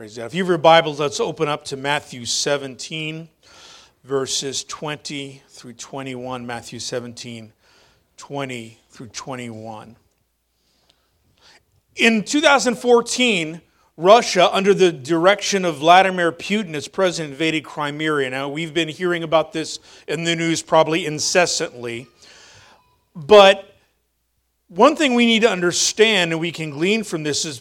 [0.00, 0.24] Praise God.
[0.24, 3.28] If you have your Bibles, let's open up to Matthew 17,
[4.02, 6.46] verses 20 through 21.
[6.46, 7.52] Matthew 17,
[8.16, 9.96] 20 through 21.
[11.96, 13.60] In 2014,
[13.98, 18.30] Russia, under the direction of Vladimir Putin as president, invaded Crimea.
[18.30, 22.06] Now, we've been hearing about this in the news probably incessantly.
[23.14, 23.76] But
[24.68, 27.60] one thing we need to understand, and we can glean from this, is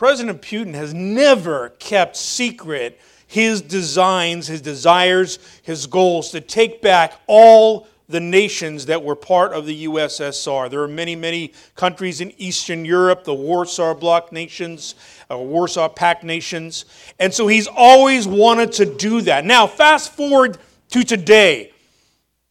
[0.00, 7.20] President Putin has never kept secret his designs, his desires, his goals to take back
[7.26, 10.70] all the nations that were part of the USSR.
[10.70, 14.94] There are many, many countries in Eastern Europe, the Warsaw Bloc nations,
[15.30, 16.86] uh, Warsaw Pact nations.
[17.18, 19.44] And so he's always wanted to do that.
[19.44, 20.56] Now, fast forward
[20.92, 21.74] to today.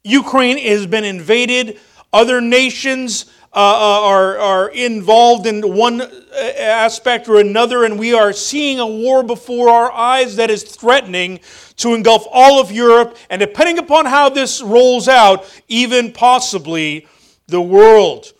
[0.03, 1.79] Ukraine has been invaded.
[2.13, 6.09] Other nations uh, uh, are, are involved in one uh,
[6.59, 11.39] aspect or another, and we are seeing a war before our eyes that is threatening
[11.77, 17.07] to engulf all of Europe, and depending upon how this rolls out, even possibly
[17.47, 18.33] the world.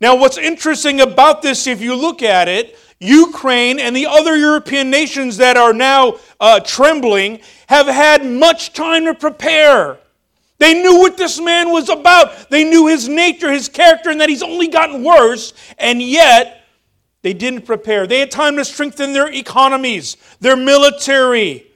[0.00, 4.90] Now, what's interesting about this, if you look at it, Ukraine and the other European
[4.90, 9.98] nations that are now uh, trembling have had much time to prepare.
[10.58, 12.48] They knew what this man was about.
[12.48, 15.52] They knew his nature, his character, and that he's only gotten worse.
[15.78, 16.64] And yet,
[17.22, 18.06] they didn't prepare.
[18.06, 21.66] They had time to strengthen their economies, their military,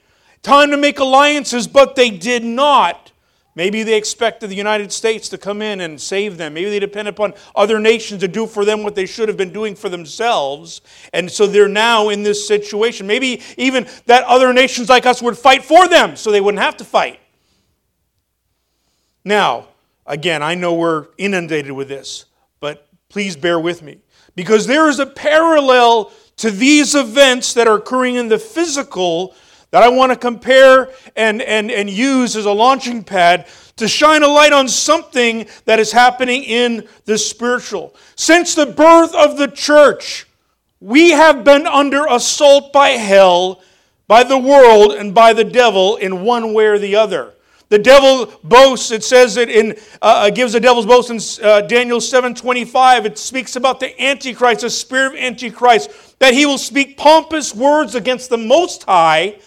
[0.43, 3.11] time to make alliances, but they did not.
[3.57, 6.55] Maybe they expected the United States to come in and save them.
[6.55, 9.53] Maybe they depend upon other nations to do for them what they should have been
[9.53, 10.81] doing for themselves.
[11.13, 13.07] And so they're now in this situation.
[13.07, 16.77] Maybe even that other nations like us would fight for them so they wouldn't have
[16.77, 17.19] to fight.
[19.25, 19.69] Now,
[20.07, 22.27] again, I know we're inundated with this,
[22.61, 23.99] but please bear with me.
[24.35, 29.35] Because there is a parallel to these events that are occurring in the physical
[29.71, 33.47] that I want to compare and, and, and use as a launching pad
[33.77, 37.95] to shine a light on something that is happening in the spiritual.
[38.17, 40.27] Since the birth of the church,
[40.81, 43.63] we have been under assault by hell,
[44.09, 47.35] by the world, and by the devil in one way or the other.
[47.71, 49.73] The devil boasts, it says it in,
[50.03, 53.05] uh, uh gives the devil's boast in uh, Daniel 7.25.
[53.05, 57.95] It speaks about the Antichrist, the spirit of Antichrist, that he will speak pompous words
[57.95, 59.39] against the Most High.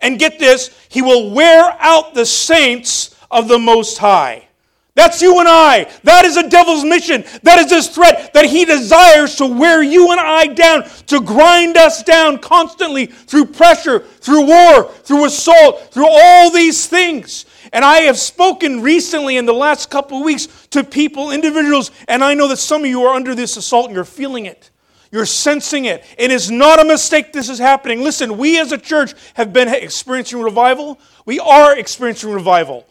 [0.00, 4.48] And get this, he will wear out the saints of the Most High.
[4.96, 5.88] That's you and I.
[6.02, 7.24] That is the devil's mission.
[7.44, 11.76] That is his threat that he desires to wear you and I down, to grind
[11.76, 17.46] us down constantly through pressure, through war, through assault, through all these things.
[17.72, 22.24] And I have spoken recently in the last couple of weeks to people, individuals, and
[22.24, 24.70] I know that some of you are under this assault and you're feeling it.
[25.12, 26.04] You're sensing it.
[26.18, 28.02] It is not a mistake this is happening.
[28.02, 31.00] Listen, we as a church have been experiencing revival.
[31.26, 32.86] We are experiencing revival.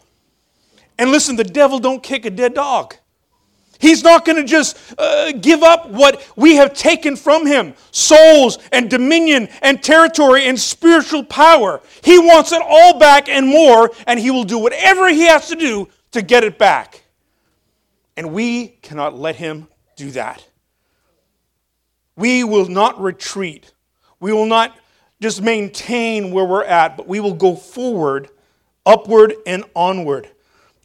[0.98, 2.94] And listen, the devil don't kick a dead dog.
[3.80, 8.58] He's not going to just uh, give up what we have taken from him souls
[8.72, 11.80] and dominion and territory and spiritual power.
[12.02, 15.56] He wants it all back and more, and he will do whatever he has to
[15.56, 17.04] do to get it back.
[18.18, 19.66] And we cannot let him
[19.96, 20.46] do that.
[22.16, 23.72] We will not retreat.
[24.20, 24.76] We will not
[25.22, 28.28] just maintain where we're at, but we will go forward,
[28.84, 30.28] upward, and onward.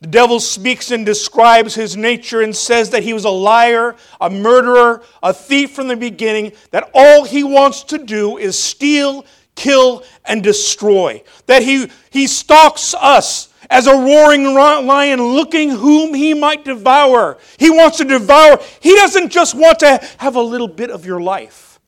[0.06, 4.30] The devil speaks and describes his nature and says that he was a liar, a
[4.30, 10.04] murderer, a thief from the beginning, that all he wants to do is steal, kill,
[10.24, 11.24] and destroy.
[11.48, 17.40] That he, he stalks us as a roaring lion looking whom he might devour.
[17.58, 18.60] He wants to devour.
[18.82, 21.80] He doesn't just want to have a little bit of your life,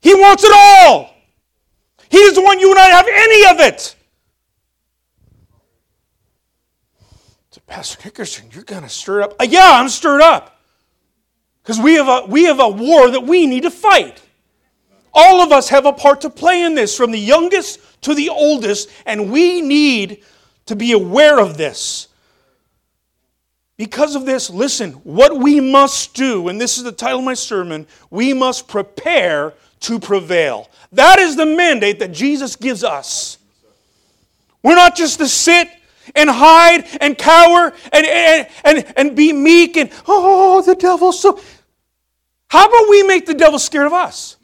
[0.00, 1.14] he wants it all.
[2.08, 3.96] He doesn't want you and I to have any of it.
[7.66, 9.34] Pastor Nickerson, you're going to stir up.
[9.40, 10.60] Uh, yeah, I'm stirred up.
[11.62, 14.20] Because we, have a, we have a war that we need to fight.
[15.14, 18.28] All of us have a part to play in this, from the youngest to the
[18.28, 20.22] oldest, and we need
[20.66, 22.08] to be aware of this.
[23.76, 27.34] Because of this, listen, what we must do, and this is the title of my
[27.34, 30.68] sermon, we must prepare to prevail.
[30.92, 33.38] That is the mandate that Jesus gives us.
[34.62, 35.68] We're not just to sit
[36.14, 41.40] and hide and cower and, and, and, and be meek and, oh, the devil's so.
[42.48, 44.36] How about we make the devil scared of us?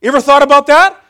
[0.00, 1.00] You ever thought about that?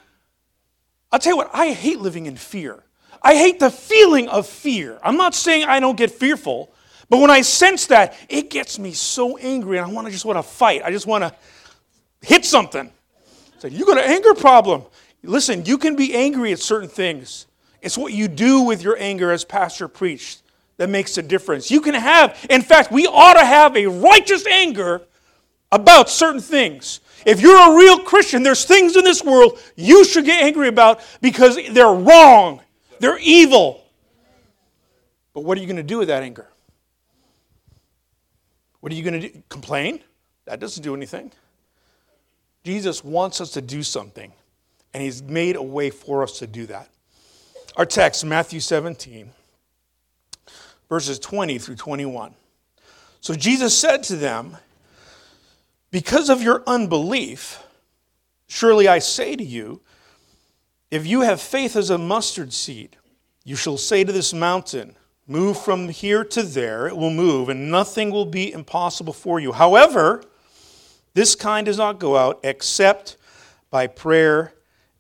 [1.10, 2.82] I'll tell you what, I hate living in fear.
[3.22, 4.98] I hate the feeling of fear.
[5.02, 6.72] I'm not saying I don't get fearful,
[7.08, 10.24] but when I sense that, it gets me so angry and I want to just
[10.24, 10.82] want to fight.
[10.84, 11.34] I just want to
[12.20, 12.90] hit something.
[13.58, 14.82] Say, you got an anger problem.
[15.22, 17.45] Listen, you can be angry at certain things.
[17.86, 20.42] It's what you do with your anger, as Pastor preached,
[20.76, 21.70] that makes a difference.
[21.70, 25.02] You can have, in fact, we ought to have a righteous anger
[25.70, 26.98] about certain things.
[27.24, 31.00] If you're a real Christian, there's things in this world you should get angry about
[31.20, 32.60] because they're wrong,
[32.98, 33.84] they're evil.
[35.32, 36.48] But what are you going to do with that anger?
[38.80, 39.42] What are you going to do?
[39.48, 40.00] Complain?
[40.46, 41.30] That doesn't do anything.
[42.64, 44.32] Jesus wants us to do something,
[44.92, 46.90] and He's made a way for us to do that.
[47.76, 49.30] Our text, Matthew 17,
[50.88, 52.34] verses 20 through 21.
[53.20, 54.56] So Jesus said to them,
[55.90, 57.62] Because of your unbelief,
[58.46, 59.82] surely I say to you,
[60.90, 62.96] if you have faith as a mustard seed,
[63.44, 64.96] you shall say to this mountain,
[65.26, 69.52] Move from here to there, it will move, and nothing will be impossible for you.
[69.52, 70.24] However,
[71.12, 73.18] this kind does not go out except
[73.70, 74.54] by prayer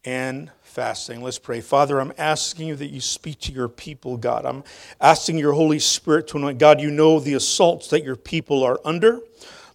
[0.04, 1.22] and fasting.
[1.22, 1.62] Let's pray.
[1.62, 4.44] Father, I'm asking you that you speak to your people, God.
[4.44, 4.62] I'm
[5.00, 6.58] asking your Holy Spirit to anoint.
[6.58, 9.20] God, you know the assaults that your people are under,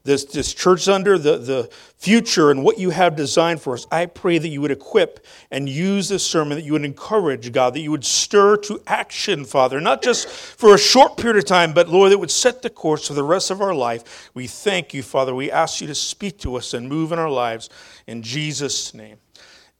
[0.03, 3.87] this, this church under, the, the future, and what you have designed for us.
[3.91, 7.73] I pray that you would equip and use this sermon, that you would encourage, God,
[7.73, 11.73] that you would stir to action, Father, not just for a short period of time,
[11.73, 14.29] but Lord, that would set the course for the rest of our life.
[14.35, 15.33] We thank you, Father.
[15.33, 17.71] We ask you to speak to us and move in our lives.
[18.05, 19.17] In Jesus' name.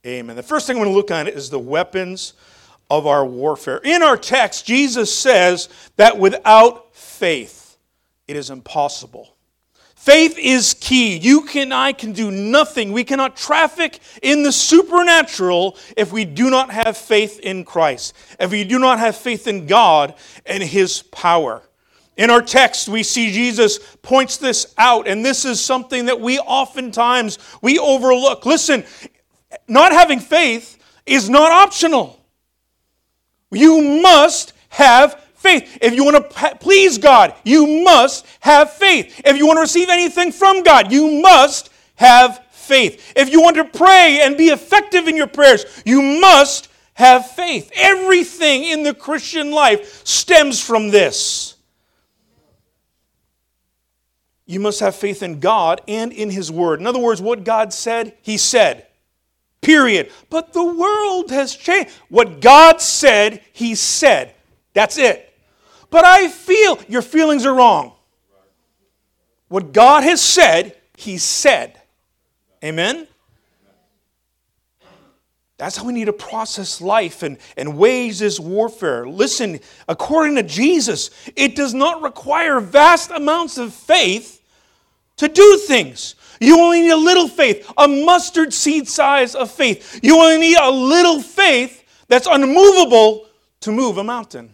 [0.06, 0.36] Amen.
[0.36, 2.34] The first thing I'm going to look at is the weapons
[2.90, 3.78] of our warfare.
[3.84, 7.78] In our text, Jesus says that without faith,
[8.28, 9.36] it is impossible.
[9.96, 11.18] Faith is key.
[11.18, 12.92] You and I can do nothing.
[12.92, 18.50] We cannot traffic in the supernatural if we do not have faith in Christ, if
[18.50, 20.16] we do not have faith in God
[20.48, 21.62] and His power.
[22.18, 26.40] In our text, we see Jesus points this out, and this is something that we
[26.40, 28.46] oftentimes we overlook.
[28.46, 28.84] Listen,
[29.68, 32.20] not having faith is not optional.
[33.52, 35.78] You must have faith.
[35.82, 39.22] If you want to please God, you must have faith.
[39.26, 43.14] If you want to receive anything from God, you must have faith.
[43.16, 47.72] If you want to pray and be effective in your prayers, you must have faith.
[47.76, 51.56] Everything in the Christian life stems from this.
[54.46, 56.80] You must have faith in God and in His Word.
[56.80, 58.86] In other words, what God said, He said.
[59.62, 60.12] Period.
[60.30, 61.92] But the world has changed.
[62.10, 64.34] What God said, He said.
[64.74, 65.28] That's it.
[65.90, 67.94] But I feel, your feelings are wrong.
[69.50, 71.80] What God has said, He said.
[72.64, 73.08] Amen?
[75.62, 79.08] That's how we need to process life and, and wage this warfare.
[79.08, 84.42] Listen, according to Jesus, it does not require vast amounts of faith
[85.18, 86.16] to do things.
[86.42, 90.00] You only need a little faith, a mustard seed size of faith.
[90.02, 93.28] You only need a little faith that's unmovable
[93.62, 94.50] to move a mountain.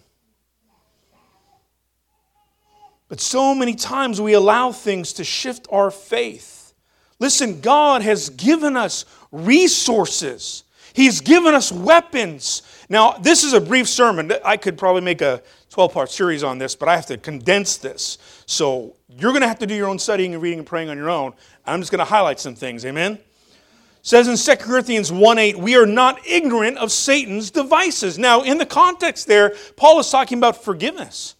[3.07, 6.73] But so many times we allow things to shift our faith.
[7.19, 10.65] Listen, God has given us resources.
[10.93, 12.63] He's given us weapons.
[12.89, 14.33] Now, this is a brief sermon.
[14.43, 15.41] I could probably make a
[15.77, 18.17] 12 part series on this, but I have to condense this.
[18.47, 20.97] So you're going to have to do your own studying and reading and praying on
[20.97, 21.33] your own.
[21.67, 22.83] I'm just going to highlight some things.
[22.83, 23.13] Amen?
[23.13, 23.21] It
[24.01, 28.17] says in 2 Corinthians 1 8, we are not ignorant of Satan's devices.
[28.17, 31.35] Now, in the context there, Paul is talking about forgiveness.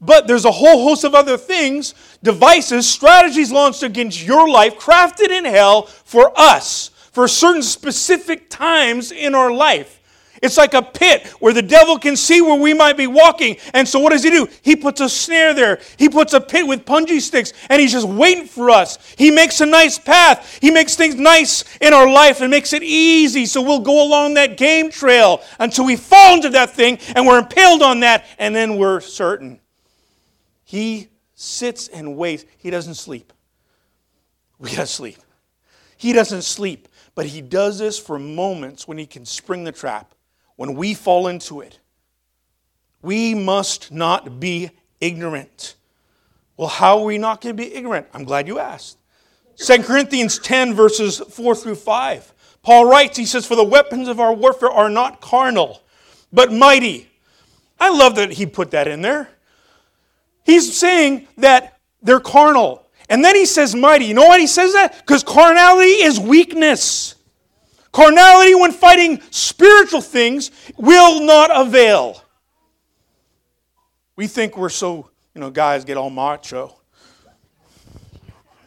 [0.00, 5.36] But there's a whole host of other things, devices, strategies launched against your life, crafted
[5.36, 9.97] in hell for us, for certain specific times in our life.
[10.42, 13.56] It's like a pit where the devil can see where we might be walking.
[13.74, 14.48] And so what does he do?
[14.62, 15.80] He puts a snare there.
[15.96, 18.98] He puts a pit with punji sticks and he's just waiting for us.
[19.16, 20.58] He makes a nice path.
[20.60, 24.34] He makes things nice in our life and makes it easy so we'll go along
[24.34, 28.54] that game trail until we fall into that thing and we're impaled on that and
[28.54, 29.60] then we're certain.
[30.64, 32.44] He sits and waits.
[32.58, 33.32] He doesn't sleep.
[34.58, 35.18] We gotta sleep.
[35.96, 40.14] He doesn't sleep, but he does this for moments when he can spring the trap
[40.58, 41.78] when we fall into it.
[43.00, 45.76] We must not be ignorant.
[46.56, 48.08] Well, how are we not going to be ignorant?
[48.12, 48.98] I'm glad you asked.
[49.58, 52.34] 2 Corinthians 10, verses 4 through 5.
[52.64, 55.80] Paul writes, he says, For the weapons of our warfare are not carnal,
[56.32, 57.08] but mighty.
[57.78, 59.28] I love that he put that in there.
[60.44, 62.84] He's saying that they're carnal.
[63.08, 64.06] And then he says mighty.
[64.06, 65.06] You know why he says that?
[65.06, 67.14] Because carnality is weakness.
[67.92, 72.22] Carnality, when fighting spiritual things, will not avail.
[74.16, 76.74] We think we're so, you know, guys get all macho.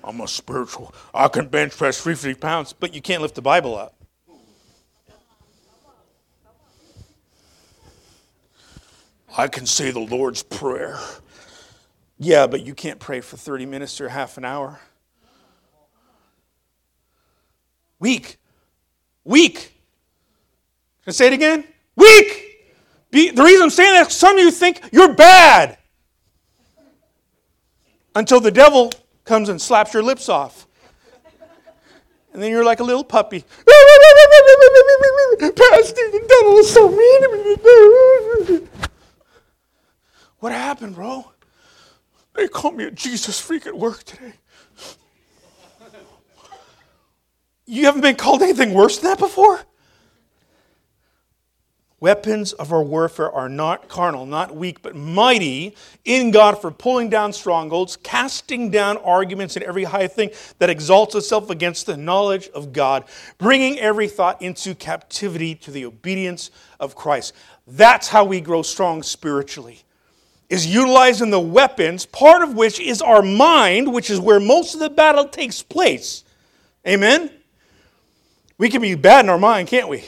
[0.03, 0.93] I'm a spiritual.
[1.13, 3.95] I can bench press 350 pounds, but you can't lift the Bible up.
[9.37, 10.99] I can say the Lord's Prayer.
[12.17, 14.79] Yeah, but you can't pray for 30 minutes or half an hour.
[17.99, 18.37] Weak.
[19.23, 19.55] Weak.
[21.03, 21.63] Can I say it again?
[21.95, 22.47] Weak.
[23.11, 25.77] Be, the reason I'm saying that, some of you think you're bad
[28.15, 28.91] until the devil
[29.25, 30.67] comes and slaps your lips off.
[32.33, 33.43] And then you're like a little puppy.
[35.39, 37.29] Pastor, the devil is so mean to
[38.53, 38.67] me.
[40.39, 41.29] What happened, bro?
[42.33, 44.33] They called me a Jesus freak at work today.
[47.65, 49.61] You haven't been called anything worse than that before?
[52.01, 57.11] Weapons of our warfare are not carnal, not weak, but mighty in God for pulling
[57.11, 62.49] down strongholds, casting down arguments and every high thing that exalts itself against the knowledge
[62.55, 63.03] of God,
[63.37, 66.49] bringing every thought into captivity to the obedience
[66.79, 67.33] of Christ.
[67.67, 69.83] That's how we grow strong spiritually.
[70.49, 74.79] Is utilizing the weapons, part of which is our mind, which is where most of
[74.79, 76.23] the battle takes place.
[76.87, 77.29] Amen?
[78.61, 80.03] We can be bad in our mind, can't we?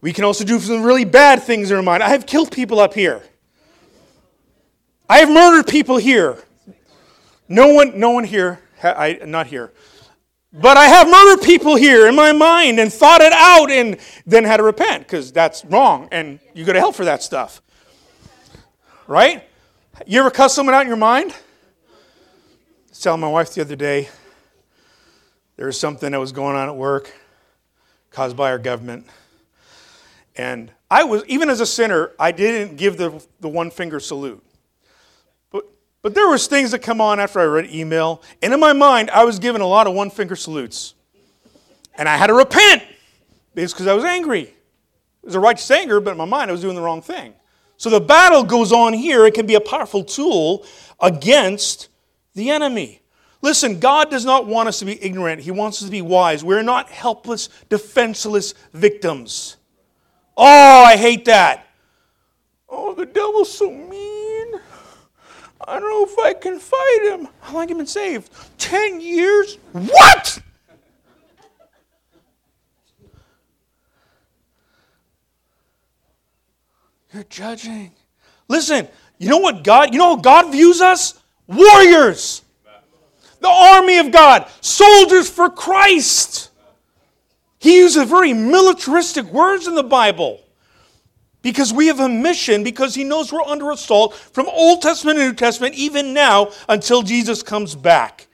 [0.00, 2.00] We can also do some really bad things in our mind.
[2.00, 3.24] I have killed people up here.
[5.08, 6.44] I have murdered people here.
[7.48, 9.72] No one, no one here, I, not here.
[10.52, 14.44] But I have murdered people here in my mind and thought it out and then
[14.44, 17.60] had to repent because that's wrong and you go to hell for that stuff.
[19.08, 19.42] Right?
[20.06, 21.32] You ever cuss someone out in your mind?
[21.32, 24.08] I was telling my wife the other day
[25.56, 27.12] there was something that was going on at work
[28.16, 29.06] caused by our government.
[30.36, 34.42] And I was, even as a sinner, I didn't give the, the one finger salute.
[35.50, 35.66] But,
[36.00, 39.10] but there was things that come on after I read email, and in my mind,
[39.10, 40.94] I was giving a lot of one finger salutes.
[41.98, 42.84] And I had to repent
[43.54, 44.44] because I was angry.
[44.44, 44.54] It
[45.22, 47.34] was a righteous anger, but in my mind, I was doing the wrong thing.
[47.76, 49.26] So the battle goes on here.
[49.26, 50.64] It can be a powerful tool
[51.00, 51.88] against
[52.32, 53.02] the enemy.
[53.46, 55.40] Listen, God does not want us to be ignorant.
[55.40, 56.42] He wants us to be wise.
[56.42, 59.56] We're not helpless, defenseless victims.
[60.36, 61.64] Oh, I hate that.
[62.68, 64.54] Oh, the devil's so mean.
[65.64, 67.28] I don't know if I can fight him.
[67.40, 68.32] How long have you been saved?
[68.58, 69.58] Ten years?
[69.70, 70.40] What?
[77.14, 77.92] You're judging.
[78.48, 78.88] Listen,
[79.18, 81.14] you know what God, you know how God views us?
[81.46, 82.42] Warriors.
[83.46, 86.50] The army of God, soldiers for Christ.
[87.60, 90.40] He uses very militaristic words in the Bible
[91.42, 95.28] because we have a mission, because he knows we're under assault from Old Testament and
[95.28, 98.26] New Testament, even now until Jesus comes back.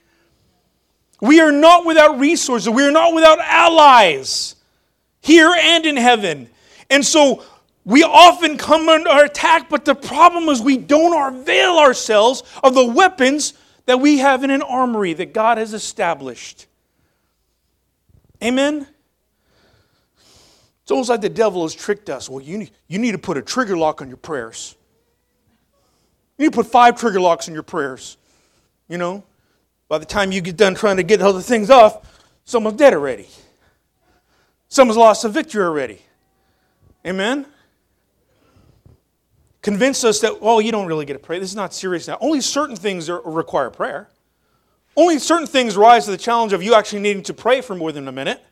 [1.21, 4.57] We are not without resources, we are not without allies
[5.21, 6.49] here and in heaven.
[6.89, 7.45] And so
[7.85, 12.87] we often come under attack, but the problem is we don't avail ourselves of the
[12.87, 13.53] weapons
[13.87, 16.67] that we have in an armory that God has established.
[18.43, 18.87] Amen?
[20.83, 22.29] It's almost like the devil has tricked us.
[22.29, 24.75] Well, you need, you need to put a trigger lock on your prayers.
[26.39, 28.17] You need to put five trigger locks in your prayers.
[28.89, 29.25] You know,
[29.89, 32.05] by the time you get done trying to get other things off,
[32.45, 33.29] someone's dead already.
[34.69, 36.01] Someone's lost a victory already.
[37.07, 37.47] Amen?
[39.63, 41.39] Convince us that, well, you don't really get to pray.
[41.39, 42.19] This is not serious now.
[42.21, 44.09] Only certain things are, require prayer.
[44.97, 47.93] Only certain things rise to the challenge of you actually needing to pray for more
[47.93, 48.43] than a minute.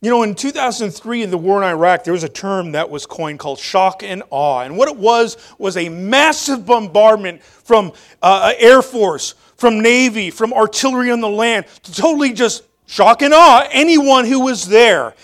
[0.00, 3.06] You know, in 2003, in the war in Iraq, there was a term that was
[3.06, 4.62] coined called shock and awe.
[4.62, 10.30] And what it was was a massive bombardment from uh, uh, Air Force, from Navy,
[10.30, 15.14] from artillery on the land to totally just shock and awe anyone who was there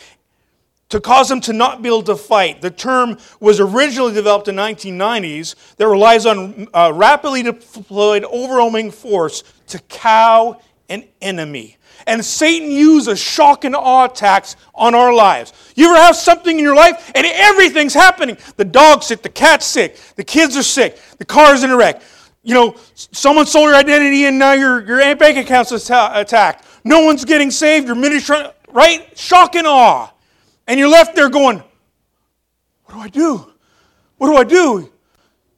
[0.88, 2.62] to cause them to not be able to fight.
[2.62, 9.44] The term was originally developed in 1990s that relies on uh, rapidly deployed overwhelming force
[9.68, 11.76] to cow an enemy.
[12.06, 15.52] And Satan uses shock and awe attacks on our lives.
[15.74, 18.38] You ever have something in your life and everything's happening?
[18.56, 22.00] The dog's sick, the cat's sick, the kids are sick, the car's in a wreck.
[22.42, 26.64] You know, someone stole your identity and now your, your bank account's attacked.
[26.84, 28.38] No one's getting saved, your ministry,
[28.72, 29.18] right?
[29.18, 30.10] Shock and awe.
[30.68, 31.62] And you're left there going,
[32.84, 33.52] What do I do?
[34.18, 34.92] What do I do?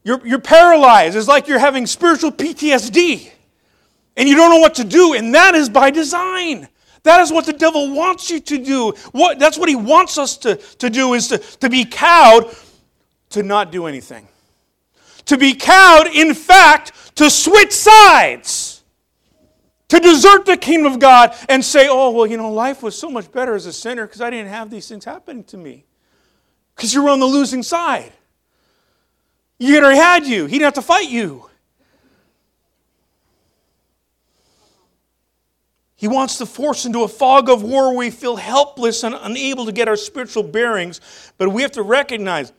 [0.02, 1.16] You're, you're paralyzed.
[1.16, 3.30] It's like you're having spiritual PTSD
[4.16, 6.68] and you don't know what to do, and that is by design.
[7.02, 8.92] That is what the devil wants you to do.
[9.12, 12.54] What, that's what he wants us to, to do is to, to be cowed
[13.30, 14.28] to not do anything.
[15.26, 18.69] To be cowed, in fact, to switch sides.
[19.90, 23.10] To desert the kingdom of God and say, oh, well, you know, life was so
[23.10, 25.84] much better as a sinner because I didn't have these things happening to me.
[26.76, 28.12] Because you were on the losing side.
[29.58, 30.46] He already had you.
[30.46, 31.50] He didn't have to fight you.
[35.96, 39.66] He wants to force into a fog of war where we feel helpless and unable
[39.66, 41.00] to get our spiritual bearings.
[41.36, 42.52] But we have to recognize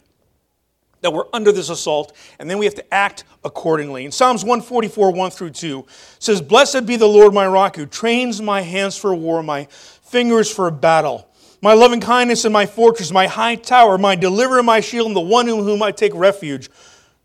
[1.01, 4.05] that we're under this assault, and then we have to act accordingly.
[4.05, 5.86] In Psalms 144, 1 through 2,
[6.20, 10.51] says, Blessed be the Lord my rock, who trains my hands for war, my fingers
[10.51, 11.27] for battle.
[11.63, 15.22] My loving kindness and my fortress, my high tower, my deliverer, my shield, and the
[15.22, 16.70] one in whom I take refuge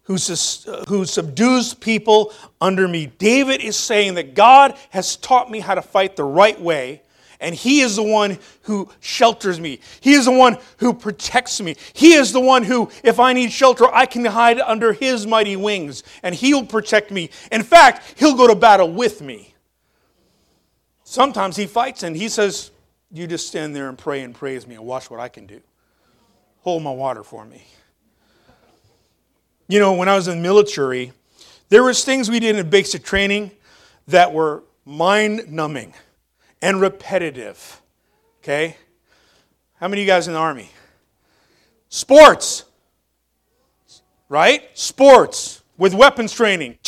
[0.06, 3.06] who, uh, who subdues people under me.
[3.06, 7.02] David is saying that God has taught me how to fight the right way,
[7.40, 9.81] and He is the one who shelters me.
[10.00, 11.76] He is the one who protects me.
[11.93, 15.57] He is the one who, if I need shelter, I can hide under His mighty
[15.57, 17.31] wings, and He'll protect me.
[17.52, 19.55] In fact, He'll go to battle with me.
[21.05, 22.71] Sometimes He fights and He says,
[23.12, 25.61] You just stand there and pray and praise me and watch what I can do.
[26.61, 27.64] Hold my water for me.
[29.69, 31.12] You know, when I was in the military,
[31.69, 33.50] there was things we did in basic training
[34.09, 35.93] that were mind-numbing
[36.63, 37.81] and repetitive.
[38.43, 38.77] Okay?
[39.81, 40.71] How many of you guys in the army?
[41.89, 42.65] Sports.
[44.29, 44.63] Right?
[44.75, 46.79] Sports with weapons training.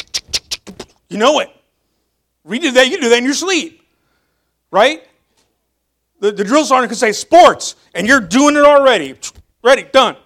[1.09, 1.51] You know it.
[2.45, 3.83] We did that, you do that in your sleep.
[4.71, 5.03] Right?
[6.21, 9.17] The, the drill sergeant could say sports, and you're doing it already.
[9.63, 10.17] Ready, done.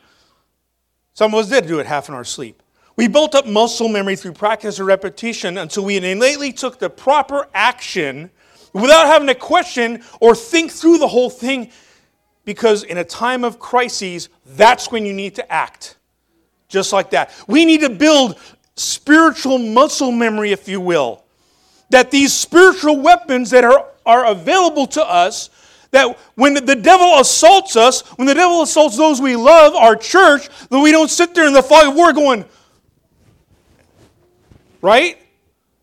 [1.14, 2.62] Some of us did do it half in our sleep.
[2.96, 7.48] We built up muscle memory through practice or repetition until we innately took the proper
[7.54, 8.30] action
[8.72, 11.70] without having to question or think through the whole thing.
[12.44, 15.96] Because in a time of crises, that's when you need to act.
[16.68, 17.32] Just like that.
[17.46, 18.38] We need to build
[18.76, 21.24] spiritual muscle memory, if you will.
[21.90, 25.50] That these spiritual weapons that are, are available to us
[25.92, 30.48] that when the devil assaults us, when the devil assaults those we love, our church,
[30.70, 32.46] that we don't sit there in the fog of war going,
[34.80, 35.18] right?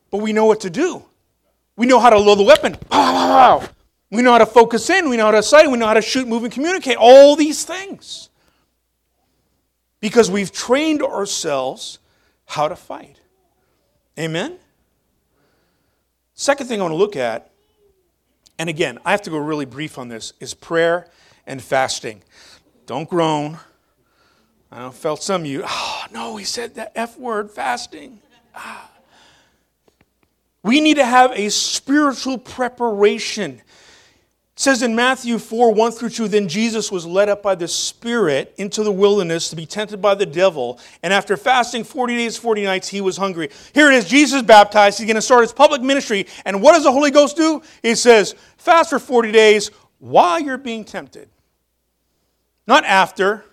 [0.09, 1.05] But we know what to do.
[1.79, 2.73] We know how to load the weapon.
[4.11, 5.09] We know how to focus in.
[5.09, 5.71] We know how to sight.
[5.71, 6.97] We know how to shoot, move, and communicate.
[6.99, 8.27] All these things.
[10.01, 11.99] Because we've trained ourselves
[12.47, 13.21] how to fight.
[14.19, 14.57] Amen?
[16.33, 17.49] Second thing I want to look at
[18.57, 21.07] and again, I have to go really brief on this, is prayer
[21.47, 22.23] and fasting.
[22.87, 23.57] Don't groan.
[24.69, 28.19] I felt some of you, oh, no, he said that F word, fasting.
[28.53, 28.88] Ah.
[30.63, 33.61] We need to have a spiritual preparation
[34.59, 37.67] It says in Matthew 4 1 through 2, then Jesus was led up by the
[37.69, 40.81] Spirit into the wilderness to be tempted by the devil.
[41.01, 43.51] And after fasting 40 days, 40 nights, he was hungry.
[43.73, 44.97] Here it is Jesus baptized.
[44.97, 46.27] He's going to start his public ministry.
[46.43, 47.61] And what does the Holy Ghost do?
[47.81, 51.29] He says, fast for 40 days while you're being tempted.
[52.67, 53.45] Not after,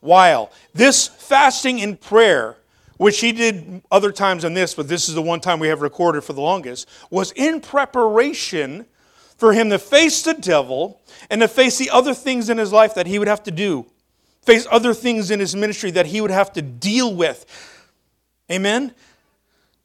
[0.00, 0.52] while.
[0.72, 2.56] This fasting and prayer,
[3.02, 5.82] which he did other times than this, but this is the one time we have
[5.82, 8.86] recorded for the longest, was in preparation
[9.36, 12.94] for him to face the devil and to face the other things in his life
[12.94, 13.84] that he would have to do,
[14.42, 17.44] face other things in his ministry that he would have to deal with.
[18.48, 18.94] Amen?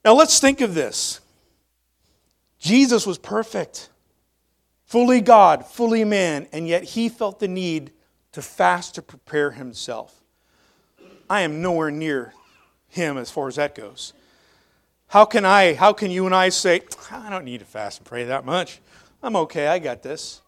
[0.06, 1.20] Now let's think of this
[2.60, 3.90] Jesus was perfect,
[4.86, 7.90] fully God, fully man, and yet he felt the need
[8.34, 10.22] to fast to prepare himself.
[11.28, 12.36] I am nowhere near
[12.88, 14.14] him as far as that goes.
[15.08, 18.06] How can I, how can you and I say, I don't need to fast and
[18.06, 18.80] pray that much?
[19.24, 20.42] I'm okay, I got this.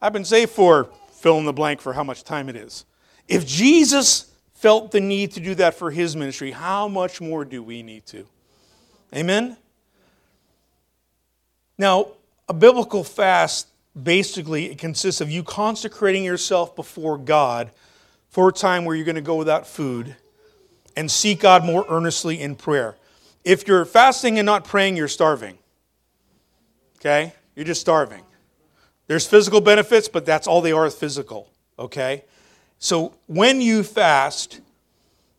[0.00, 2.84] I've been saved for fill in the blank for how much time it is.
[3.26, 7.62] If Jesus felt the need to do that for his ministry, how much more do
[7.62, 8.26] we need to?
[9.14, 9.56] Amen?
[11.78, 12.08] Now,
[12.48, 13.68] a biblical fast
[14.00, 17.70] basically it consists of you consecrating yourself before God
[18.28, 20.16] for a time where you're going to go without food
[20.96, 22.96] and seek God more earnestly in prayer.
[23.44, 25.58] If you're fasting and not praying, you're starving.
[26.98, 27.32] Okay?
[27.54, 28.22] You're just starving.
[29.06, 31.50] There's physical benefits, but that's all they are physical.
[31.78, 32.24] Okay?
[32.78, 34.60] So when you fast,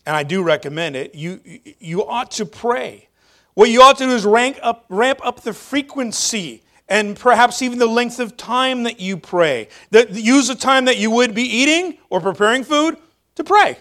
[0.06, 1.41] and I do recommend it, you,
[1.80, 3.08] you ought to pray.
[3.56, 7.80] What you ought to do is rank up, ramp up the frequency and perhaps even
[7.80, 9.70] the length of time that you pray.
[9.89, 12.98] The, use the time that you would be eating or preparing food
[13.36, 13.78] to pray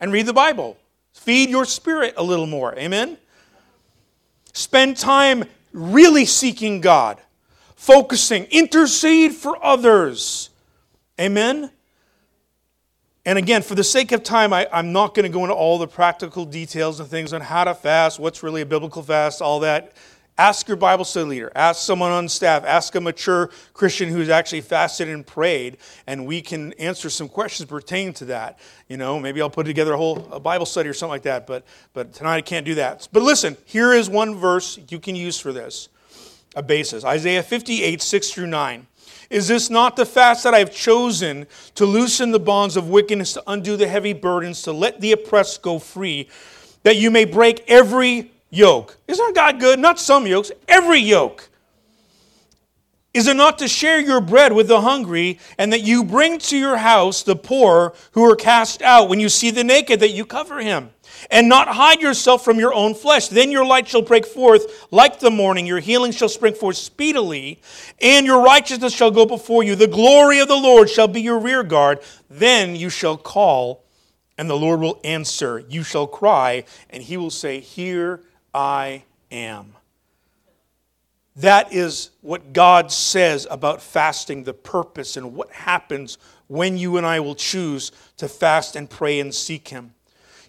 [0.00, 0.76] and read the Bible.
[1.12, 2.74] Feed your spirit a little more.
[2.78, 3.18] Amen?
[4.52, 7.20] Spend time really seeking God,
[7.76, 10.50] focusing, intercede for others.
[11.20, 11.70] Amen?
[13.26, 15.78] And again, for the sake of time, I, am not going to go into all
[15.78, 19.60] the practical details and things on how to fast, what's really a biblical fast, all
[19.60, 19.92] that.
[20.40, 24.62] Ask your Bible study leader, ask someone on staff, ask a mature Christian who's actually
[24.62, 25.76] fasted and prayed,
[26.06, 28.58] and we can answer some questions pertaining to that.
[28.88, 31.46] You know, maybe I'll put together a whole a Bible study or something like that,
[31.46, 33.06] but, but tonight I can't do that.
[33.12, 35.90] But listen, here is one verse you can use for this
[36.56, 38.86] a basis Isaiah 58, 6 through 9.
[39.28, 43.34] Is this not the fast that I have chosen to loosen the bonds of wickedness,
[43.34, 46.30] to undo the heavy burdens, to let the oppressed go free,
[46.82, 48.98] that you may break every yoke.
[49.08, 49.78] Isn't God good?
[49.78, 51.50] Not some yokes, every yoke.
[53.12, 56.56] Is it not to share your bread with the hungry, and that you bring to
[56.56, 59.08] your house the poor who are cast out?
[59.08, 60.90] When you see the naked, that you cover him,
[61.28, 63.26] and not hide yourself from your own flesh.
[63.26, 67.60] Then your light shall break forth like the morning, your healing shall spring forth speedily,
[68.00, 69.74] and your righteousness shall go before you.
[69.74, 71.98] The glory of the Lord shall be your rear guard.
[72.28, 73.82] Then you shall call,
[74.38, 75.64] and the Lord will answer.
[75.68, 78.20] You shall cry, and he will say, Here
[78.54, 79.74] I am.
[81.36, 87.06] That is what God says about fasting, the purpose, and what happens when you and
[87.06, 89.94] I will choose to fast and pray and seek Him.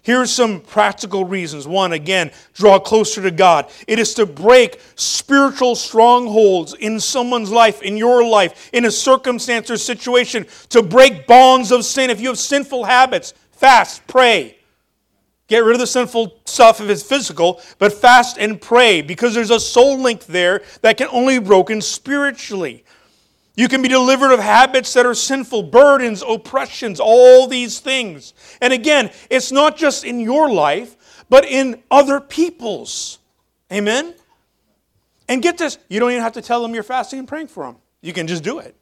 [0.02, 1.68] Here are some practical reasons.
[1.68, 3.70] One, again, draw closer to God.
[3.86, 9.70] It is to break spiritual strongholds in someone's life, in your life, in a circumstance
[9.70, 12.10] or situation, to break bonds of sin.
[12.10, 14.58] If you have sinful habits, fast, pray.
[15.48, 19.50] Get rid of the sinful stuff if it's physical, but fast and pray because there's
[19.50, 22.84] a soul link there that can only be broken spiritually.
[23.54, 28.32] You can be delivered of habits that are sinful, burdens, oppressions, all these things.
[28.62, 33.18] And again, it's not just in your life, but in other people's.
[33.70, 34.14] Amen?
[35.28, 37.64] And get this, you don't even have to tell them you're fasting and praying for
[37.64, 37.76] them.
[38.00, 38.74] You can just do it.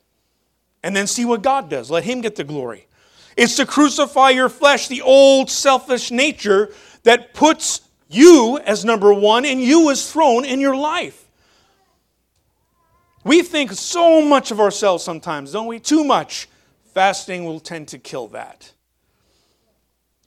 [0.83, 1.90] And then see what God does.
[1.90, 2.87] Let Him get the glory.
[3.37, 6.73] It's to crucify your flesh, the old selfish nature
[7.05, 11.29] that puts you as number one and you as throne in your life.
[13.25, 15.79] We think so much of ourselves sometimes, don't we?
[15.79, 16.49] Too much.
[16.95, 18.73] Fasting will tend to kill that.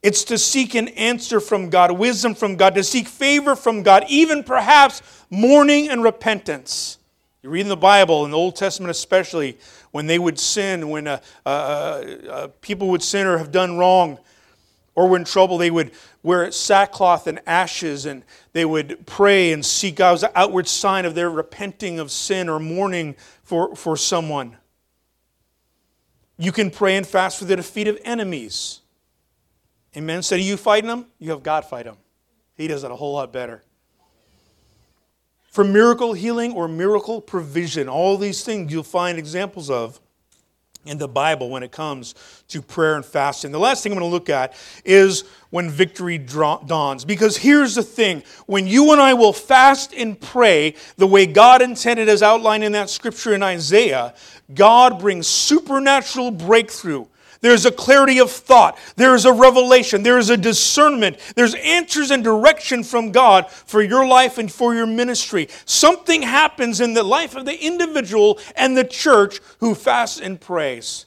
[0.01, 4.05] It's to seek an answer from God, wisdom from God, to seek favor from God,
[4.09, 6.97] even perhaps mourning and repentance.
[7.41, 9.57] You read in the Bible, in the Old Testament especially,
[9.93, 14.17] when they would sin, when uh, uh, uh, people would sin or have done wrong,
[14.95, 15.91] or were in trouble, they would
[16.23, 21.05] wear sackcloth and ashes, and they would pray and seek God as an outward sign
[21.05, 24.57] of their repenting of sin or mourning for, for someone.
[26.39, 28.81] You can pray and fast for the defeat of enemies.
[29.95, 30.17] Amen.
[30.17, 31.97] Instead of you fighting them, you have God fight them.
[32.55, 33.61] He does it a whole lot better
[35.53, 37.87] for miracle healing or miracle provision.
[37.87, 39.99] All these things you'll find examples of
[40.83, 42.15] in the Bible when it comes
[42.47, 43.51] to prayer and fasting.
[43.51, 47.05] The last thing I'm going to look at is when victory dawns.
[47.05, 51.61] Because here's the thing when you and I will fast and pray the way God
[51.61, 54.15] intended, as outlined in that scripture in Isaiah,
[54.55, 57.05] God brings supernatural breakthrough
[57.43, 58.77] there's a clarity of thought.
[58.95, 60.01] There's a revelation.
[60.01, 61.17] There's a discernment.
[61.35, 65.49] There's answers and direction from God for your life and for your ministry.
[65.65, 71.05] Something happens in the life of the individual and the church who fasts and prays.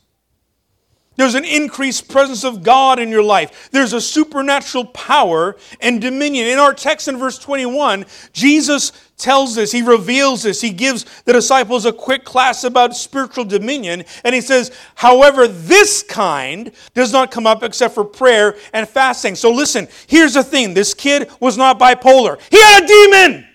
[1.16, 3.70] There's an increased presence of God in your life.
[3.72, 6.48] There's a supernatural power and dominion.
[6.48, 11.32] In our text in verse 21, Jesus tells this, he reveals this, he gives the
[11.32, 17.30] disciples a quick class about spiritual dominion, and he says, however, this kind does not
[17.30, 19.34] come up except for prayer and fasting.
[19.34, 23.46] So listen, here's the thing this kid was not bipolar, he had a demon.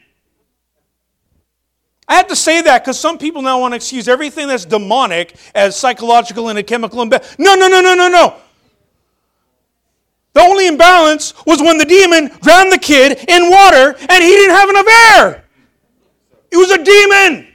[2.08, 5.34] I have to say that because some people now want to excuse everything that's demonic
[5.56, 7.38] as psychological and a chemical imbalance.
[7.40, 8.36] No, no, no, no, no, no.
[10.34, 14.56] The only imbalance was when the demon drowned the kid in water and he didn't
[14.56, 15.41] have enough air.
[16.52, 17.48] It was a demon.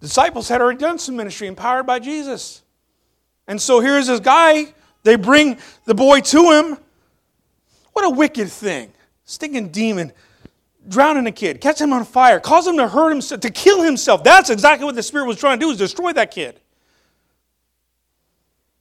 [0.00, 2.62] Disciples had already done some ministry empowered by Jesus.
[3.46, 4.74] And so here's this guy.
[5.02, 6.78] They bring the boy to him.
[7.92, 8.92] What a wicked thing.
[9.24, 10.12] Stinking demon
[10.88, 14.24] drowning a kid, catch him on fire, cause him to hurt himself, to kill himself.
[14.24, 16.58] That's exactly what the Spirit was trying to do, is destroy that kid.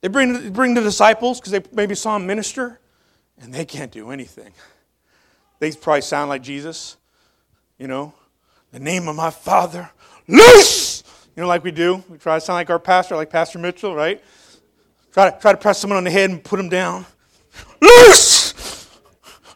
[0.02, 2.80] They bring, bring the disciples because they maybe saw him minister,
[3.42, 4.54] and they can't do anything.
[5.60, 6.98] They probably sound like Jesus,
[7.78, 8.14] you know,
[8.72, 9.90] the name of my Father,
[10.28, 11.04] loose!
[11.36, 12.04] You know, like we do.
[12.10, 14.22] We try to sound like our pastor, like Pastor Mitchell, right?
[15.14, 17.06] Try to, try to press someone on the head and put them down.
[17.82, 18.90] Loose!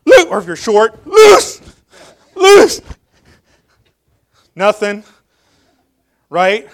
[0.05, 0.25] Loose!
[0.25, 1.61] Or if you're short, loose!
[2.35, 2.81] Loose.
[4.55, 5.03] Nothing.
[6.29, 6.67] Right?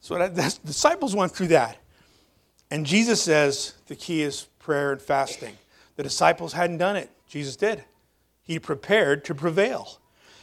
[0.00, 1.76] So the disciples went through that.
[2.70, 5.56] And Jesus says the key is prayer and fasting.
[5.96, 7.10] The disciples hadn't done it.
[7.28, 7.84] Jesus did.
[8.46, 9.98] He prepared to prevail.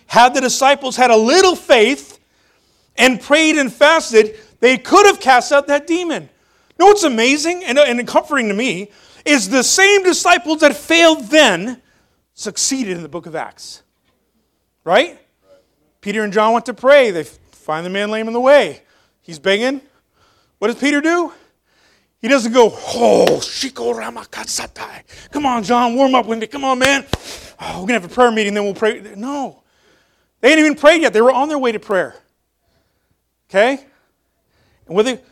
[0.08, 2.20] Had the disciples had a little faith
[2.98, 6.24] and prayed and fasted, they could have cast out that demon.
[6.24, 8.92] You know what's amazing and, and comforting to me
[9.26, 11.82] is the same disciples that failed then
[12.34, 13.84] succeeded in the book of Acts.
[14.84, 15.12] Right?
[15.12, 15.20] right?
[16.02, 17.12] Peter and John went to pray.
[17.12, 18.82] They find the man lame in the way.
[19.22, 19.82] He's begging.
[20.60, 21.32] What does Peter do?
[22.24, 25.30] He doesn't go, oh, Shiko Ramakatsatai.
[25.30, 26.48] Come on, John, warm up with me.
[26.48, 27.06] Come on, man.
[27.60, 29.02] Oh, we're going to have a prayer meeting, then we'll pray.
[29.18, 29.62] No.
[30.40, 31.12] They hadn't even prayed yet.
[31.12, 32.16] They were on their way to prayer.
[33.50, 33.86] Okay?
[34.88, 35.28] And with it,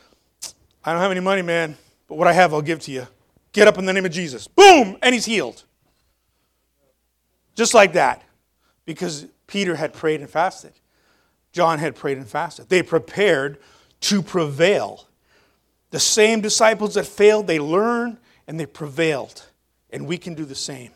[0.83, 1.77] I don't have any money, man,
[2.09, 3.07] but what I have, I'll give to you.
[3.53, 4.47] Get up in the name of Jesus.
[4.49, 4.97] Boom!
[5.01, 5.63] And he's healed.
[7.55, 8.21] Just like that.
[8.83, 10.73] Because Peter had prayed and fasted.
[11.53, 12.67] John had prayed and fasted.
[12.67, 13.59] They prepared
[14.01, 15.07] to prevail.
[15.91, 19.45] The same disciples that failed, they learned and they prevailed.
[19.91, 20.91] And we can do the same.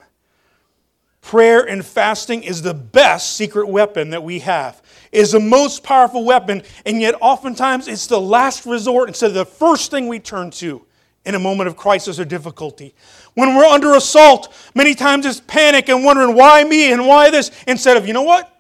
[1.22, 4.82] Prayer and fasting is the best secret weapon that we have.
[5.12, 9.34] It is the most powerful weapon, and yet oftentimes it's the last resort instead of
[9.34, 10.86] the first thing we turn to
[11.26, 12.94] in a moment of crisis or difficulty.
[13.34, 17.52] When we're under assault, many times it's panic and wondering why me and why this,
[17.68, 18.52] instead of, you know what?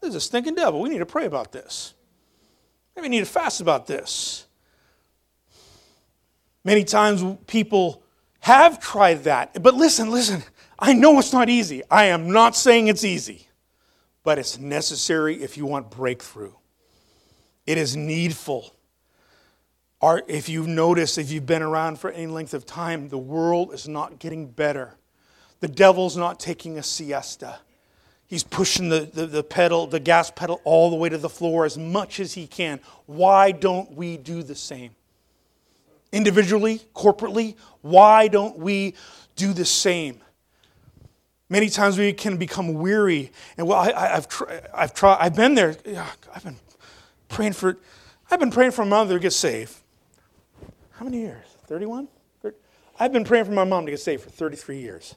[0.00, 0.80] This is a stinking devil.
[0.80, 1.94] We need to pray about this.
[2.94, 4.45] Maybe we need to fast about this.
[6.66, 8.02] Many times people
[8.40, 9.62] have tried that.
[9.62, 10.42] But listen, listen,
[10.76, 11.84] I know it's not easy.
[11.88, 13.46] I am not saying it's easy,
[14.24, 16.54] but it's necessary if you want breakthrough.
[17.66, 18.74] It is needful.
[20.02, 23.86] if you've noticed, if you've been around for any length of time, the world is
[23.86, 24.96] not getting better.
[25.60, 27.60] The devil's not taking a siesta.
[28.26, 31.64] He's pushing the, the, the, pedal, the gas pedal, all the way to the floor
[31.64, 32.80] as much as he can.
[33.06, 34.96] Why don't we do the same?
[36.16, 37.56] Individually, corporately.
[37.82, 38.94] Why don't we
[39.36, 40.20] do the same?
[41.48, 43.30] Many times we can become weary.
[43.56, 44.26] And well, I, have
[44.74, 45.76] I've tried, I've been there.
[46.34, 46.56] I've been
[47.28, 47.78] praying for,
[48.30, 49.76] I've been praying for my mother to get saved.
[50.92, 51.44] How many years?
[51.66, 52.08] 31?
[52.98, 55.14] I've been praying for my mom to get saved for 33 years.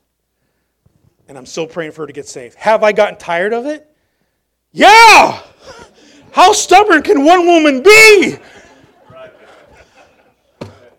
[1.27, 2.55] And I'm still praying for her to get saved.
[2.55, 3.87] Have I gotten tired of it?
[4.71, 5.41] Yeah!
[6.31, 8.37] How stubborn can one woman be?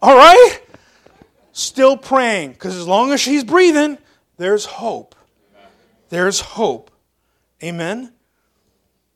[0.02, 0.60] All right?
[1.52, 3.98] Still praying, because as long as she's breathing,
[4.36, 5.14] there's hope.
[6.08, 6.90] There's hope.
[7.62, 8.12] Amen?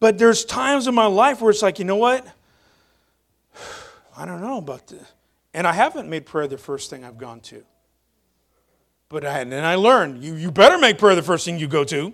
[0.00, 2.26] But there's times in my life where it's like, you know what?
[4.16, 5.02] I don't know about this.
[5.54, 7.64] And I haven't made prayer the first thing I've gone to.
[9.08, 11.84] But I, and I learned, you, you better make prayer the first thing you go
[11.84, 12.12] to.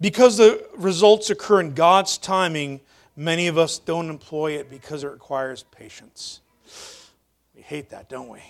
[0.00, 2.80] Because the results occur in God's timing,
[3.16, 6.42] many of us don't employ it because it requires patience
[7.68, 8.40] hate that, don't we?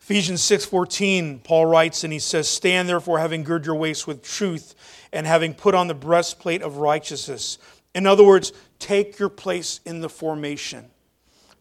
[0.00, 4.74] Ephesians 6:14, Paul writes and he says, "Stand therefore having girded your waist with truth
[5.12, 7.56] and having put on the breastplate of righteousness."
[7.94, 10.90] In other words, take your place in the formation.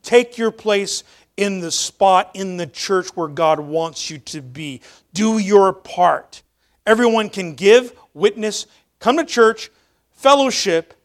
[0.02, 1.04] Take your place
[1.36, 4.82] in the spot in the church where God wants you to be.
[5.14, 6.42] Do your part.
[6.88, 8.66] Everyone can give, witness,
[9.00, 9.70] come to church,
[10.16, 10.96] fellowship,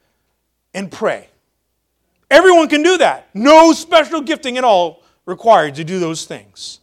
[0.72, 1.28] and pray.
[2.30, 3.28] Everyone can do that.
[3.34, 6.80] No special gifting at all required to do those things.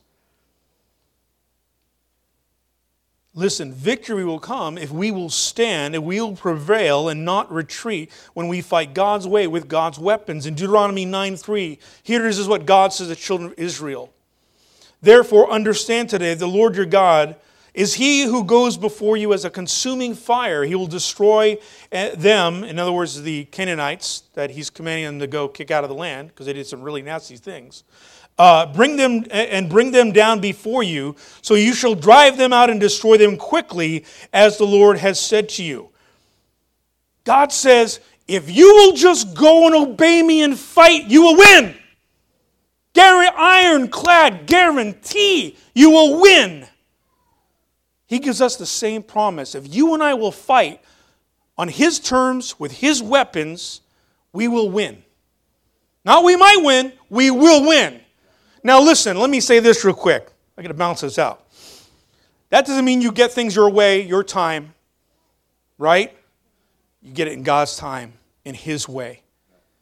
[3.35, 8.11] Listen, victory will come if we will stand and we will prevail and not retreat
[8.33, 10.45] when we fight God's way with God's weapons.
[10.45, 14.11] In Deuteronomy 9 3, here is what God says to the children of Israel.
[15.01, 17.35] Therefore, understand today the Lord your God
[17.73, 20.65] is he who goes before you as a consuming fire.
[20.65, 21.59] He will destroy
[21.91, 25.83] eh, them, in other words, the Canaanites that he's commanding them to go kick out
[25.83, 27.83] of the land because they did some really nasty things
[28.39, 31.15] uh, bring them and bring them down before you.
[31.41, 35.49] So you shall drive them out and destroy them quickly, as the Lord has said
[35.49, 35.89] to you.
[37.25, 41.75] God says, if you will just go and obey me and fight, you will win.
[42.93, 46.65] Guarantee, ironclad guarantee you will win.
[48.07, 49.53] He gives us the same promise.
[49.53, 50.81] If you and I will fight
[51.57, 53.81] on His terms with His weapons,
[54.31, 55.03] we will win.
[56.05, 57.99] Not we might win, we will win.
[58.63, 60.29] Now, listen, let me say this real quick.
[60.57, 61.45] I got to bounce this out.
[62.49, 64.73] That doesn't mean you get things your way, your time,
[65.77, 66.15] right?
[67.01, 69.21] You get it in God's time, in His way.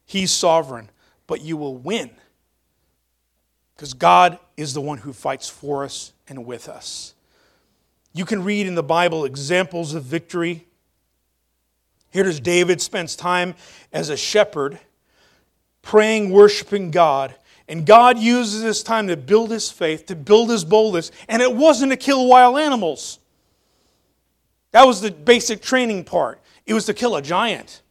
[0.06, 0.90] He's sovereign,
[1.26, 2.12] but you will win
[3.76, 7.13] because God is the one who fights for us and with us.
[8.13, 10.66] You can read in the Bible examples of victory.
[12.10, 13.54] Here does David spends time
[13.94, 14.80] as a shepherd,
[15.84, 17.36] praying, worshiping God,
[17.67, 21.12] and God uses this time to build his faith, to build his boldness.
[21.27, 23.19] And it wasn't to kill wild animals.
[24.71, 26.41] That was the basic training part.
[26.65, 27.82] It was to kill a giant,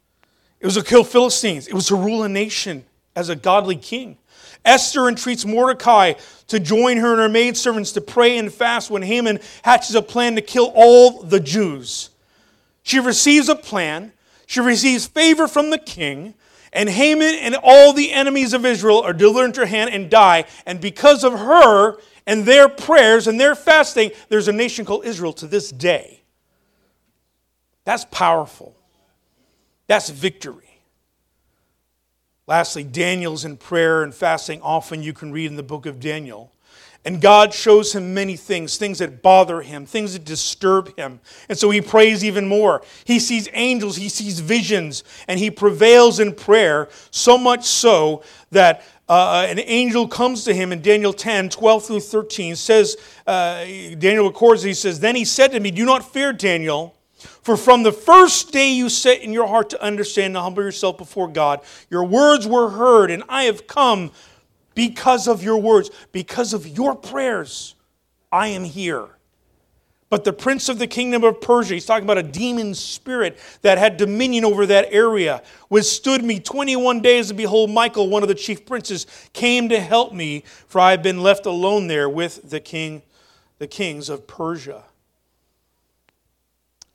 [0.60, 2.84] it was to kill Philistines, it was to rule a nation
[3.14, 4.18] as a godly king.
[4.64, 6.14] Esther entreats Mordecai
[6.48, 10.34] to join her and her maidservants to pray and fast when Haman hatches a plan
[10.34, 12.10] to kill all the Jews.
[12.82, 14.12] She receives a plan,
[14.46, 16.34] she receives favor from the king,
[16.72, 20.44] and Haman and all the enemies of Israel are delivered into her hand and die.
[20.66, 25.32] And because of her and their prayers and their fasting, there's a nation called Israel
[25.34, 26.22] to this day.
[27.84, 28.76] That's powerful.
[29.86, 30.80] That's victory.
[32.46, 34.60] Lastly, Daniel's in prayer and fasting.
[34.62, 36.52] Often you can read in the book of Daniel.
[37.06, 41.20] And God shows him many things, things that bother him, things that disturb him.
[41.48, 42.82] And so he prays even more.
[43.04, 48.82] He sees angels, he sees visions, and he prevails in prayer, so much so that
[49.08, 53.64] uh, an angel comes to him in Daniel 10, 12 through 13, says, uh,
[53.98, 56.96] Daniel records, he says, Then he said to me, Do not fear, Daniel.
[57.16, 60.98] For from the first day you set in your heart to understand and humble yourself
[60.98, 64.10] before God, your words were heard, and I have come
[64.76, 67.74] because of your words, because of your prayers.
[68.30, 69.08] I am here.
[70.08, 73.78] But the prince of the kingdom of Persia, he's talking about a demon spirit that
[73.78, 78.34] had dominion over that area, withstood me 21 days, and behold, Michael, one of the
[78.34, 82.60] chief princes, came to help me, for I had been left alone there with the
[82.60, 83.02] king,
[83.58, 84.84] the kings of Persia.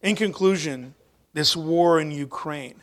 [0.01, 0.93] In conclusion,
[1.33, 2.81] this war in Ukraine.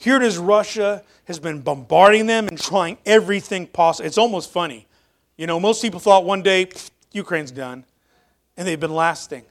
[0.00, 4.06] Here it is, Russia has been bombarding them and trying everything possible.
[4.06, 4.86] It's almost funny.
[5.36, 6.70] You know, most people thought one day,
[7.12, 7.84] Ukraine's done,
[8.56, 9.44] and they've been lasting.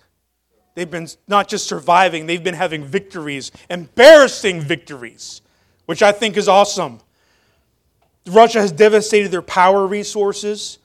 [0.74, 5.42] They've been not just surviving, they've been having victories, embarrassing victories,
[5.86, 7.00] which I think is awesome.
[8.26, 10.80] Russia has devastated their power resources,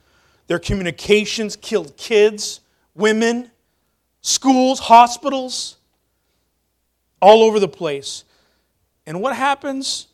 [0.47, 2.61] their communications, killed kids,
[2.95, 3.51] women,
[4.21, 5.79] schools, hospitals
[7.23, 8.25] all over the place.
[9.07, 10.09] And what happens?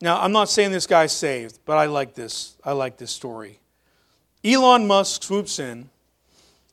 [0.00, 2.56] Now, I'm not saying this guy's saved, but I like this.
[2.62, 3.60] I like this story.
[4.44, 5.90] Elon Musk swoops in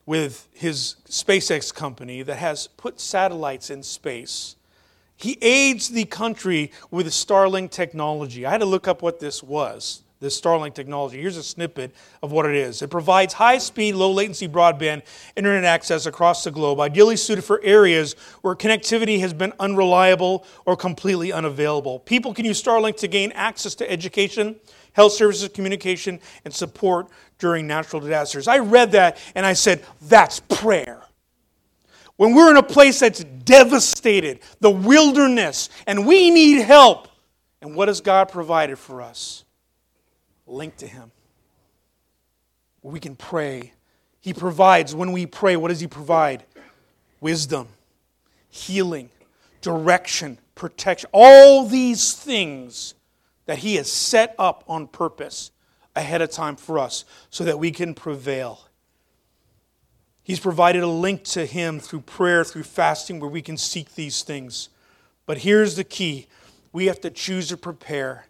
[0.06, 4.58] with his SpaceX company that has put satellites in space.
[5.16, 8.46] He aids the country with Starlink technology.
[8.46, 11.22] I had to look up what this was this Starlink technology.
[11.22, 12.82] Here's a snippet of what it is.
[12.82, 15.04] It provides high speed, low latency broadband
[15.36, 20.76] internet access across the globe, ideally suited for areas where connectivity has been unreliable or
[20.76, 22.00] completely unavailable.
[22.00, 24.56] People can use Starlink to gain access to education,
[24.94, 28.48] health services, communication, and support during natural disasters.
[28.48, 31.04] I read that and I said, that's prayer.
[32.16, 37.10] When we're in a place that's devastated, the wilderness, and we need help,
[37.62, 39.43] and what has God provided for us?
[40.46, 41.12] Linked to Him.
[42.82, 43.74] We can pray.
[44.20, 46.44] He provides, when we pray, what does He provide?
[47.22, 47.70] Wisdom,
[48.50, 49.10] healing,
[49.62, 51.10] direction, protection.
[51.14, 52.94] All these things
[53.46, 55.52] that He has set up on purpose
[55.96, 58.68] ahead of time for us so that we can prevail.
[60.24, 64.24] He's provided a link to Him through prayer, through fasting, where we can seek these
[64.24, 64.70] things.
[65.26, 66.28] But here's the key
[66.72, 68.26] we have to choose to prepare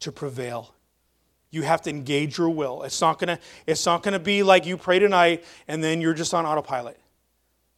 [0.00, 0.74] to prevail.
[1.56, 2.82] You have to engage your will.
[2.82, 6.34] It's not gonna, it's not gonna be like you pray tonight and then you're just
[6.34, 7.00] on autopilot.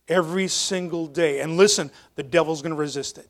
[0.08, 1.38] Every single day.
[1.38, 3.28] And listen, the devil's gonna resist it.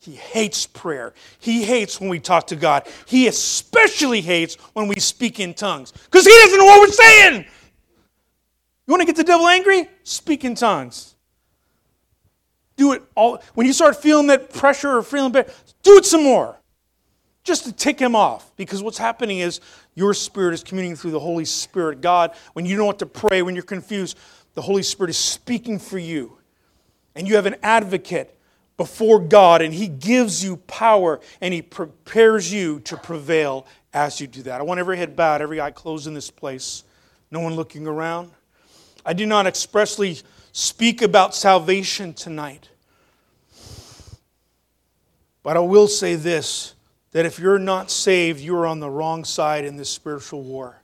[0.00, 1.14] He hates prayer.
[1.38, 2.88] He hates when we talk to God.
[3.06, 5.92] He especially hates when we speak in tongues.
[5.92, 7.44] Because he doesn't know what we're saying.
[8.86, 9.88] You want to get the devil angry?
[10.02, 11.14] Speak in tongues.
[12.74, 13.40] Do it all.
[13.54, 16.58] When you start feeling that pressure or feeling bad, do it some more
[17.44, 18.50] just to tick him off.
[18.56, 19.60] Because what's happening is
[19.94, 22.00] your spirit is communicating through the Holy Spirit.
[22.00, 24.18] God, when you don't know what to pray, when you're confused,
[24.54, 26.38] the Holy Spirit is speaking for you.
[27.14, 28.36] And you have an advocate
[28.76, 34.26] before God, and He gives you power and He prepares you to prevail as you
[34.26, 34.60] do that.
[34.60, 36.82] I want every head bowed, every eye closed in this place,
[37.30, 38.32] no one looking around.
[39.06, 40.18] I do not expressly
[40.52, 42.70] speak about salvation tonight.
[45.42, 46.73] But I will say this
[47.14, 50.82] that if you're not saved, you're on the wrong side in this spiritual war.